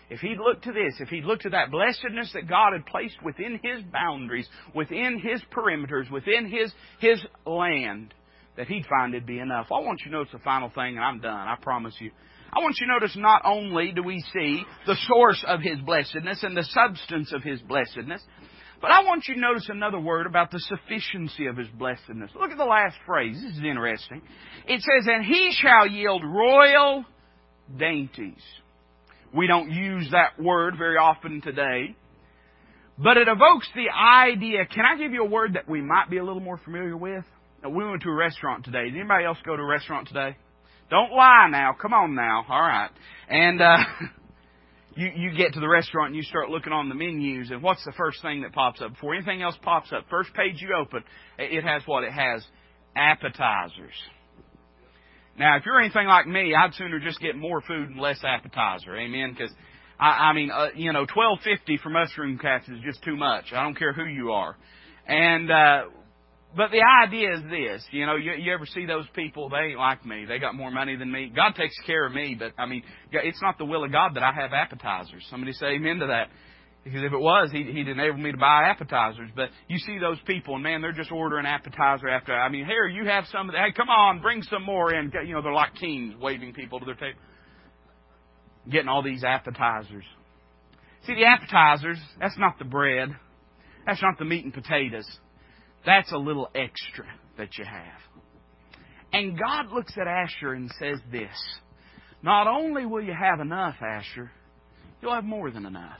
[0.09, 3.21] If he'd looked to this, if he'd looked to that blessedness that God had placed
[3.23, 8.13] within his boundaries, within his perimeters, within his, his land,
[8.55, 9.67] that he'd find it'd be enough.
[9.69, 12.11] I want you to notice the final thing, and I'm done, I promise you.
[12.53, 16.43] I want you to notice not only do we see the source of his blessedness
[16.43, 18.23] and the substance of his blessedness,
[18.81, 22.31] but I want you to notice another word about the sufficiency of his blessedness.
[22.39, 23.41] Look at the last phrase.
[23.41, 24.21] This is interesting.
[24.67, 27.05] It says, And he shall yield royal
[27.77, 28.41] dainties.
[29.33, 31.95] We don't use that word very often today.
[32.99, 34.65] But it evokes the idea.
[34.65, 37.25] Can I give you a word that we might be a little more familiar with?
[37.63, 38.85] Now, we went to a restaurant today.
[38.85, 40.37] Did anybody else go to a restaurant today?
[40.89, 41.75] Don't lie now.
[41.79, 42.45] Come on now.
[42.47, 42.89] All right.
[43.29, 43.77] And uh,
[44.95, 47.83] you you get to the restaurant and you start looking on the menus, and what's
[47.85, 50.05] the first thing that pops up before anything else pops up?
[50.09, 51.03] First page you open,
[51.37, 52.45] it has what it has:
[52.95, 53.93] appetizers.
[55.37, 58.95] Now, if you're anything like me, I'd sooner just get more food and less appetizer.
[58.97, 59.35] Amen.
[59.37, 59.53] Because
[59.99, 63.45] I, I mean, uh, you know, twelve fifty for mushroom cats is just too much.
[63.53, 64.55] I don't care who you are.
[65.05, 65.83] And uh,
[66.57, 69.47] but the idea is this, you know, you, you ever see those people?
[69.47, 70.25] They ain't like me.
[70.27, 71.31] They got more money than me.
[71.33, 74.23] God takes care of me, but I mean, it's not the will of God that
[74.23, 75.23] I have appetizers.
[75.29, 76.29] Somebody say amen to that.
[76.83, 79.29] Because if it was, he, he'd enable me to buy appetizers.
[79.35, 82.33] But you see those people, and man, they're just ordering appetizer after.
[82.33, 83.65] I mean, here you have some of that.
[83.65, 85.11] Hey, come on, bring some more in.
[85.27, 87.19] You know, they're like kings waving people to their table,
[88.71, 90.05] getting all these appetizers.
[91.05, 93.09] See, the appetizers, that's not the bread.
[93.85, 95.05] That's not the meat and potatoes.
[95.85, 97.05] That's a little extra
[97.37, 98.01] that you have.
[99.13, 101.29] And God looks at Asher and says this
[102.21, 104.31] Not only will you have enough, Asher,
[105.01, 105.99] you'll have more than enough.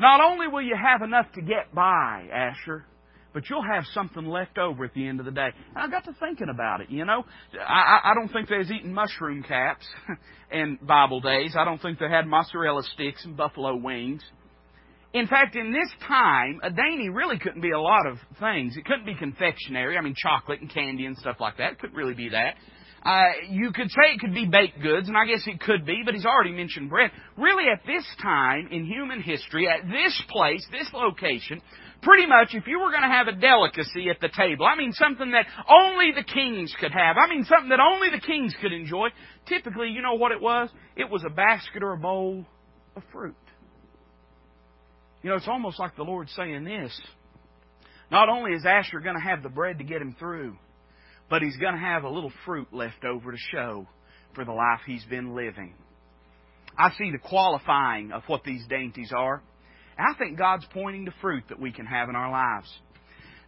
[0.00, 2.84] Not only will you have enough to get by, Asher,
[3.32, 5.50] but you'll have something left over at the end of the day.
[5.74, 7.24] And I got to thinking about it, you know.
[7.54, 9.86] I, I don't think they was eating mushroom caps
[10.50, 11.54] in Bible days.
[11.58, 14.22] I don't think they had mozzarella sticks and buffalo wings.
[15.18, 18.76] In fact, in this time, a dainty really couldn't be a lot of things.
[18.76, 19.98] It couldn't be confectionery.
[19.98, 21.72] I mean, chocolate and candy and stuff like that.
[21.72, 22.54] It couldn't really be that.
[23.02, 26.02] Uh, you could say it could be baked goods, and I guess it could be,
[26.04, 27.10] but he's already mentioned bread.
[27.36, 31.62] Really, at this time in human history, at this place, this location,
[32.02, 34.92] pretty much if you were going to have a delicacy at the table, I mean
[34.92, 38.72] something that only the kings could have, I mean something that only the kings could
[38.72, 39.08] enjoy,
[39.48, 40.68] typically, you know what it was?
[40.94, 42.44] It was a basket or a bowl
[42.94, 43.34] of fruit.
[45.22, 47.00] You know, it's almost like the Lord saying this.
[48.10, 50.56] Not only is Asher going to have the bread to get him through,
[51.28, 53.86] but he's going to have a little fruit left over to show
[54.34, 55.74] for the life he's been living.
[56.76, 59.42] I see the qualifying of what these dainties are.
[59.98, 62.72] I think God's pointing to fruit that we can have in our lives.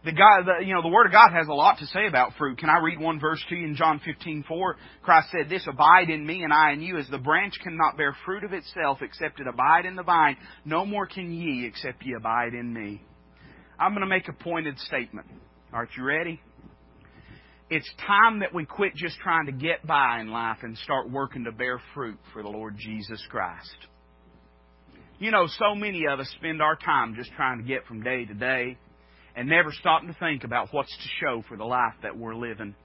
[0.03, 2.33] The God, the, you know, the Word of God has a lot to say about
[2.35, 2.57] fruit.
[2.57, 4.75] Can I read one verse to you in John 15, 4?
[5.03, 8.15] Christ said this, Abide in me and I in you, as the branch cannot bear
[8.25, 12.15] fruit of itself except it abide in the vine, no more can ye except ye
[12.17, 13.03] abide in me.
[13.79, 15.27] I'm going to make a pointed statement.
[15.71, 16.41] Aren't you ready?
[17.69, 21.43] It's time that we quit just trying to get by in life and start working
[21.43, 23.87] to bear fruit for the Lord Jesus Christ.
[25.19, 28.25] You know, so many of us spend our time just trying to get from day
[28.25, 28.77] to day
[29.35, 32.75] and never stopping to think about what's to show for the life that we're living.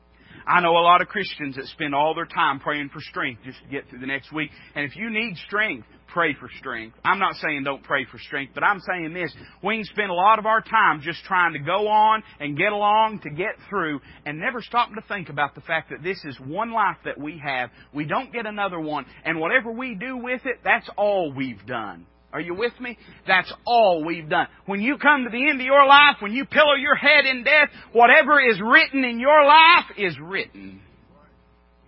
[0.46, 3.58] I know a lot of Christians that spend all their time praying for strength just
[3.62, 4.50] to get through the next week.
[4.74, 6.96] And if you need strength, pray for strength.
[7.04, 9.32] I'm not saying don't pray for strength, but I'm saying this.
[9.62, 12.72] We can spend a lot of our time just trying to go on and get
[12.72, 16.38] along to get through and never stopping to think about the fact that this is
[16.38, 17.70] one life that we have.
[17.92, 19.04] We don't get another one.
[19.24, 22.06] And whatever we do with it, that's all we've done.
[22.32, 22.98] Are you with me?
[23.26, 24.48] That's all we've done.
[24.66, 27.44] When you come to the end of your life, when you pillow your head in
[27.44, 30.80] death, whatever is written in your life is written.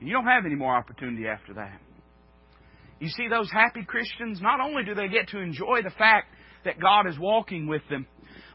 [0.01, 1.81] You don't have any more opportunity after that.
[3.01, 6.81] You see, those happy Christians, not only do they get to enjoy the fact that
[6.81, 8.07] God is walking with them,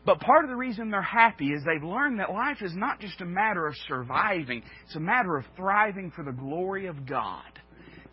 [0.06, 3.22] but part of the reason they're happy is they've learned that life is not just
[3.22, 7.43] a matter of surviving, it's a matter of thriving for the glory of God.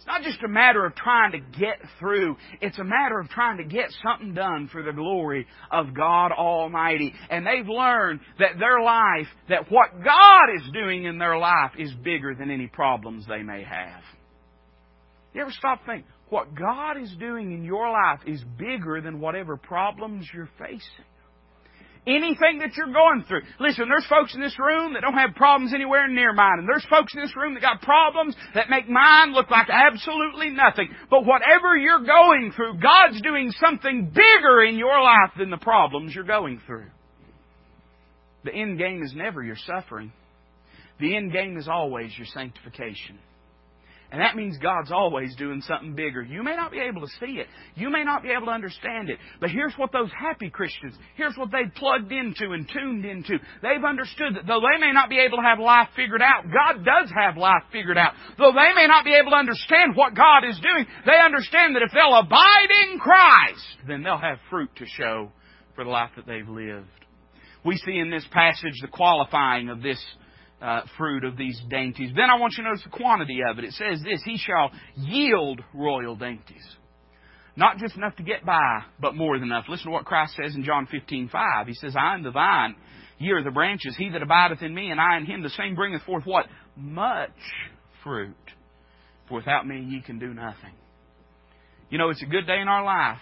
[0.00, 2.38] It's not just a matter of trying to get through.
[2.62, 7.12] It's a matter of trying to get something done for the glory of God Almighty.
[7.28, 11.92] And they've learned that their life, that what God is doing in their life is
[12.02, 14.00] bigger than any problems they may have.
[15.34, 19.58] You ever stop think what God is doing in your life is bigger than whatever
[19.58, 21.04] problems you're facing?
[22.06, 23.42] Anything that you're going through.
[23.58, 26.86] Listen, there's folks in this room that don't have problems anywhere near mine, and there's
[26.88, 30.88] folks in this room that got problems that make mine look like absolutely nothing.
[31.10, 36.14] But whatever you're going through, God's doing something bigger in your life than the problems
[36.14, 36.86] you're going through.
[38.44, 40.12] The end game is never your suffering.
[40.98, 43.18] The end game is always your sanctification.
[44.12, 46.22] And that means God's always doing something bigger.
[46.22, 47.46] You may not be able to see it.
[47.76, 49.18] You may not be able to understand it.
[49.40, 53.38] But here's what those happy Christians, here's what they've plugged into and tuned into.
[53.62, 56.84] They've understood that though they may not be able to have life figured out, God
[56.84, 58.14] does have life figured out.
[58.36, 61.82] Though they may not be able to understand what God is doing, they understand that
[61.82, 65.30] if they'll abide in Christ, then they'll have fruit to show
[65.76, 66.88] for the life that they've lived.
[67.64, 70.02] We see in this passage the qualifying of this
[70.60, 72.12] uh, fruit of these dainties.
[72.14, 73.64] Then I want you to notice the quantity of it.
[73.64, 76.64] It says this, He shall yield royal dainties.
[77.56, 79.64] Not just enough to get by, but more than enough.
[79.68, 81.66] Listen to what Christ says in John 15, 5.
[81.66, 82.76] He says, I am the vine,
[83.18, 83.94] ye are the branches.
[83.98, 86.46] He that abideth in me, and I in him, the same bringeth forth what?
[86.76, 87.30] Much
[88.04, 88.34] fruit.
[89.28, 90.74] For without me ye can do nothing.
[91.90, 93.20] You know, it's a good day in our life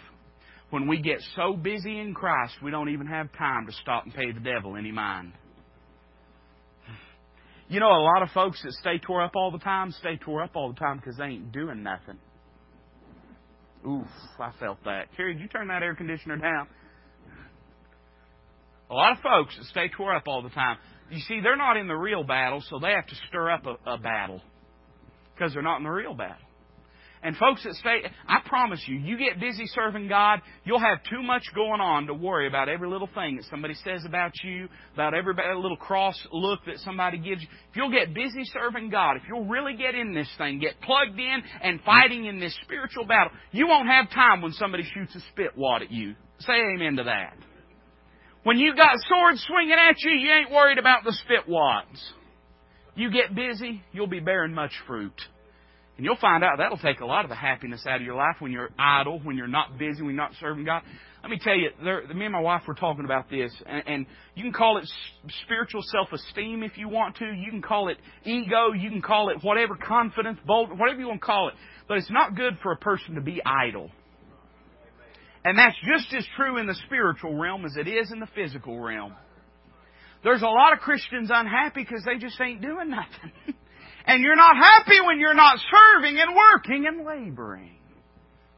[0.71, 4.15] when we get so busy in Christ we don't even have time to stop and
[4.15, 5.33] pay the devil any mind.
[7.69, 10.43] You know, a lot of folks that stay tore up all the time stay tore
[10.43, 12.19] up all the time because they ain't doing nothing.
[13.87, 14.07] Oof,
[14.41, 15.15] I felt that.
[15.17, 16.67] Carrie, did you turn that air conditioner down?
[18.91, 20.79] A lot of folks that stay tore up all the time.
[21.11, 23.91] You see, they're not in the real battle, so they have to stir up a,
[23.91, 24.41] a battle
[25.35, 26.48] because they're not in the real battle.
[27.23, 31.23] And folks that stay, I promise you, you get busy serving God, you'll have too
[31.23, 35.15] much going on to worry about every little thing that somebody says about you, about
[35.15, 37.49] every little cross look that somebody gives you.
[37.71, 41.19] If you'll get busy serving God, if you'll really get in this thing, get plugged
[41.19, 45.21] in and fighting in this spiritual battle, you won't have time when somebody shoots a
[45.33, 46.15] spit wad at you.
[46.41, 47.37] Say amen to that.
[48.45, 52.13] When you got swords swinging at you, you ain't worried about the spit wads.
[52.95, 55.21] You get busy, you'll be bearing much fruit.
[55.99, 58.37] And you'll find out that'll take a lot of the happiness out of your life
[58.39, 60.83] when you're idle, when you're not busy, when you're not serving God.
[61.23, 64.07] Let me tell you, there, me and my wife were talking about this, and, and
[64.37, 64.89] you can call it
[65.43, 67.25] spiritual self-esteem if you want to.
[67.25, 68.73] You can call it ego.
[68.79, 71.55] You can call it whatever, confidence, bold, whatever you want to call it.
[71.89, 73.91] But it's not good for a person to be idle.
[75.45, 78.79] And that's just as true in the spiritual realm as it is in the physical
[78.79, 79.15] realm.
[80.23, 83.33] There's a lot of Christians unhappy because they just ain't doing nothing.
[84.09, 87.77] And you're not happy when you're not serving and working and laboring.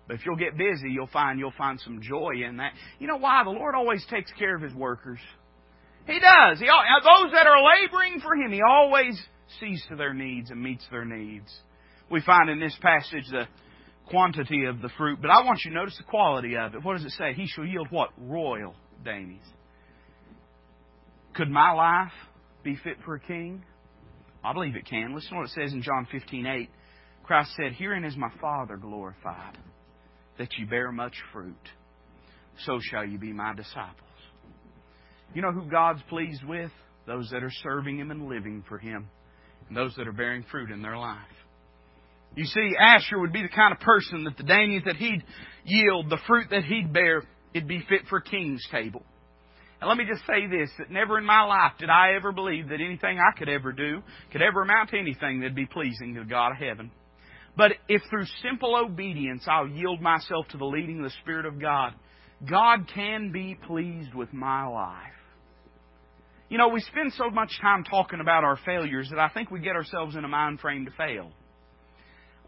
[0.06, 2.72] But if you'll get busy, you'll find you'll find some joy in that.
[3.00, 3.42] You know why?
[3.42, 5.18] The Lord always takes care of His workers.
[6.06, 6.60] He does.
[6.60, 9.20] He, those that are laboring for Him, He always
[9.58, 11.52] sees to their needs and meets their needs.
[12.10, 13.46] We find in this passage the
[14.08, 16.84] quantity of the fruit, but I want you to notice the quality of it.
[16.84, 17.32] What does it say?
[17.34, 18.10] He shall yield what?
[18.18, 19.46] Royal dainties.
[21.34, 22.12] Could my life
[22.62, 23.64] be fit for a king?
[24.42, 25.14] I believe it can.
[25.14, 26.70] Listen to what it says in John 15 8.
[27.24, 29.56] Christ said, Herein is my Father glorified,
[30.38, 31.54] that you bear much fruit.
[32.64, 33.94] So shall you be my disciples.
[35.34, 36.70] You know who God's pleased with?
[37.06, 39.08] Those that are serving Him and living for Him,
[39.68, 41.18] and those that are bearing fruit in their life.
[42.36, 45.24] You see, Asher would be the kind of person that the dainties that he'd
[45.64, 47.22] yield, the fruit that he'd bear,
[47.52, 49.02] it'd be fit for king's table.
[49.80, 52.68] And let me just say this, that never in my life did I ever believe
[52.68, 56.20] that anything I could ever do could ever amount to anything that'd be pleasing to
[56.20, 56.90] the God of heaven.
[57.56, 61.60] But if through simple obedience I'll yield myself to the leading of the Spirit of
[61.60, 61.94] God,
[62.48, 65.12] God can be pleased with my life.
[66.50, 69.60] You know, we spend so much time talking about our failures that I think we
[69.60, 71.30] get ourselves in a mind frame to fail.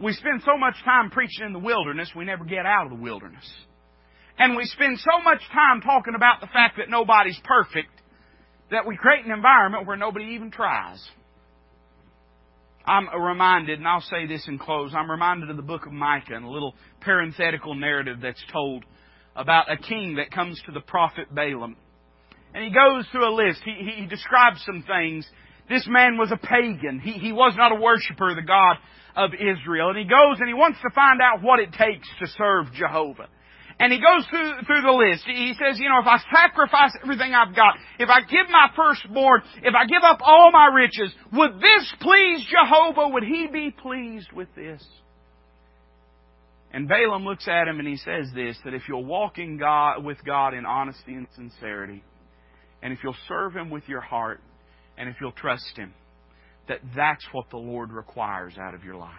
[0.01, 3.03] We spend so much time preaching in the wilderness, we never get out of the
[3.03, 3.49] wilderness.
[4.39, 7.91] And we spend so much time talking about the fact that nobody's perfect
[8.71, 10.99] that we create an environment where nobody even tries.
[12.85, 16.35] I'm reminded, and I'll say this in close, I'm reminded of the book of Micah
[16.35, 18.85] and a little parenthetical narrative that's told
[19.37, 21.77] about a king that comes to the prophet Balaam.
[22.55, 23.61] And he goes through a list.
[23.65, 25.27] He, he, describes some things.
[25.69, 27.01] This man was a pagan.
[27.03, 28.77] He, he was not a worshiper of the God
[29.17, 29.89] of Israel.
[29.89, 33.29] And he goes and he wants to find out what it takes to serve Jehovah.
[33.83, 35.25] And he goes through, through the list.
[35.27, 39.43] He says, you know, if I sacrifice everything I've got, if I give my firstborn,
[39.65, 43.09] if I give up all my riches, would this please Jehovah?
[43.09, 44.87] Would he be pleased with this?
[46.73, 50.05] And Balaam looks at him and he says this, that if you'll walk in God,
[50.05, 52.05] with God in honesty and sincerity,
[52.83, 54.41] and if you'll serve Him with your heart,
[54.99, 55.95] and if you'll trust Him,
[56.69, 59.11] that that's what the Lord requires out of your life.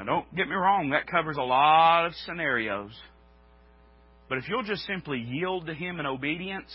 [0.00, 2.90] Now, don't get me wrong, that covers a lot of scenarios.
[4.30, 6.70] But if you'll just simply yield to Him in obedience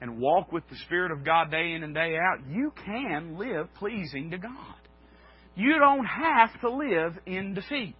[0.00, 3.68] and walk with the Spirit of God day in and day out, you can live
[3.74, 4.76] pleasing to God.
[5.56, 7.94] You don't have to live in defeat.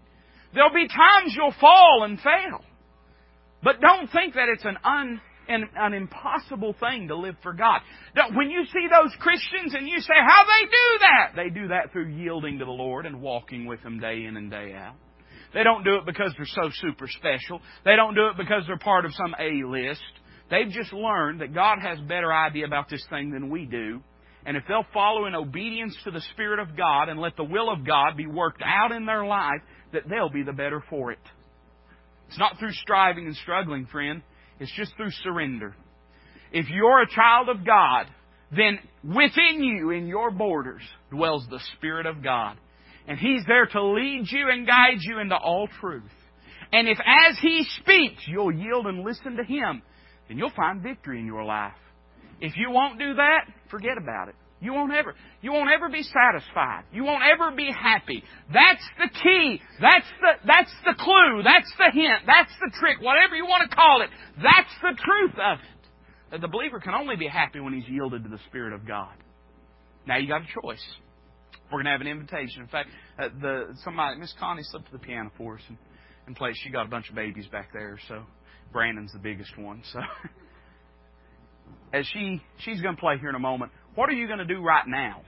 [0.55, 2.65] There'll be times you'll fall and fail.
[3.63, 7.81] But don't think that it's an un an, an impossible thing to live for God.
[8.15, 11.33] Now, When you see those Christians and you say, how they do that?
[11.37, 14.51] They do that through yielding to the Lord and walking with Him day in and
[14.51, 14.95] day out.
[15.55, 17.61] They don't do it because they're so super special.
[17.85, 20.03] They don't do it because they're part of some A list.
[20.51, 24.03] They've just learned that God has a better idea about this thing than we do.
[24.47, 27.71] And if they'll follow in obedience to the Spirit of God and let the will
[27.71, 29.61] of God be worked out in their life,
[29.93, 31.19] that they'll be the better for it.
[32.29, 34.23] It's not through striving and struggling, friend.
[34.61, 35.75] It's just through surrender.
[36.53, 38.07] If you're a child of God,
[38.55, 42.57] then within you, in your borders, dwells the Spirit of God.
[43.07, 46.03] And He's there to lead you and guide you into all truth.
[46.73, 49.83] And if as He speaks, you'll yield and listen to Him,
[50.29, 51.73] then you'll find victory in your life.
[52.41, 54.35] If you won't do that, forget about it.
[54.61, 56.83] You won't ever, you won't ever be satisfied.
[56.93, 58.25] You won't ever be happy.
[58.53, 59.61] That's the key.
[59.81, 61.43] That's the, that's the clue.
[61.45, 62.23] That's the hint.
[62.27, 63.01] That's the trick.
[63.01, 64.11] Whatever you want to call it.
[64.37, 66.41] That's the truth of it.
[66.41, 69.15] The believer can only be happy when he's yielded to the Spirit of God.
[70.07, 70.85] Now you got a choice.
[71.71, 72.63] We're going to have an invitation.
[72.63, 72.89] In fact,
[73.19, 75.79] uh, the somebody, Miss Connie slipped to the piano for us and,
[76.27, 76.55] and played.
[76.65, 78.25] She got a bunch of babies back there, so
[78.73, 79.83] Brandon's the biggest one.
[79.93, 80.01] So
[81.93, 84.45] as she she's going to play here in a moment, what are you going to
[84.45, 85.23] do right now?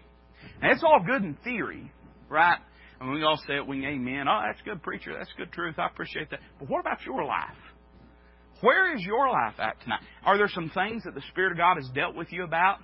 [0.62, 1.90] It's all good in theory,
[2.28, 2.58] right?
[3.00, 4.26] And we all say it, we amen.
[4.28, 5.12] Oh, that's good preacher.
[5.18, 5.74] That's good truth.
[5.76, 6.38] I appreciate that.
[6.60, 7.58] But what about your life?
[8.60, 10.02] Where is your life at tonight?
[10.24, 12.76] Are there some things that the Spirit of God has dealt with you about?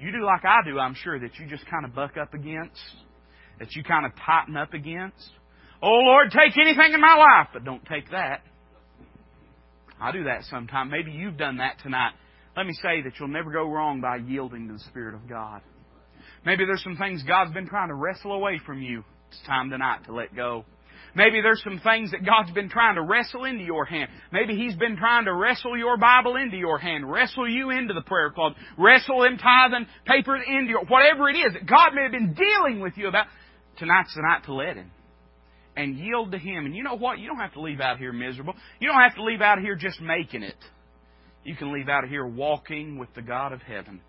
[0.00, 2.80] You do like I do, I'm sure, that you just kind of buck up against,
[3.60, 5.30] that you kind of tighten up against.
[5.80, 8.40] Oh, Lord, take anything in my life, but don't take that.
[10.00, 10.90] I do that sometimes.
[10.90, 12.14] Maybe you've done that tonight.
[12.58, 15.60] Let me say that you'll never go wrong by yielding to the Spirit of God.
[16.44, 19.04] Maybe there's some things God's been trying to wrestle away from you.
[19.28, 20.64] It's time tonight to let go.
[21.14, 24.10] Maybe there's some things that God's been trying to wrestle into your hand.
[24.32, 28.00] Maybe He's been trying to wrestle your Bible into your hand, wrestle you into the
[28.00, 32.10] prayer club, wrestle them tithing paper into your, whatever it is that God may have
[32.10, 33.26] been dealing with you about.
[33.78, 34.90] Tonight's the night to let Him.
[35.76, 36.66] And yield to Him.
[36.66, 37.20] And you know what?
[37.20, 38.54] You don't have to leave out here miserable.
[38.80, 40.56] You don't have to leave out here just making it
[41.48, 44.02] you can leave out of here walking with the God of heaven.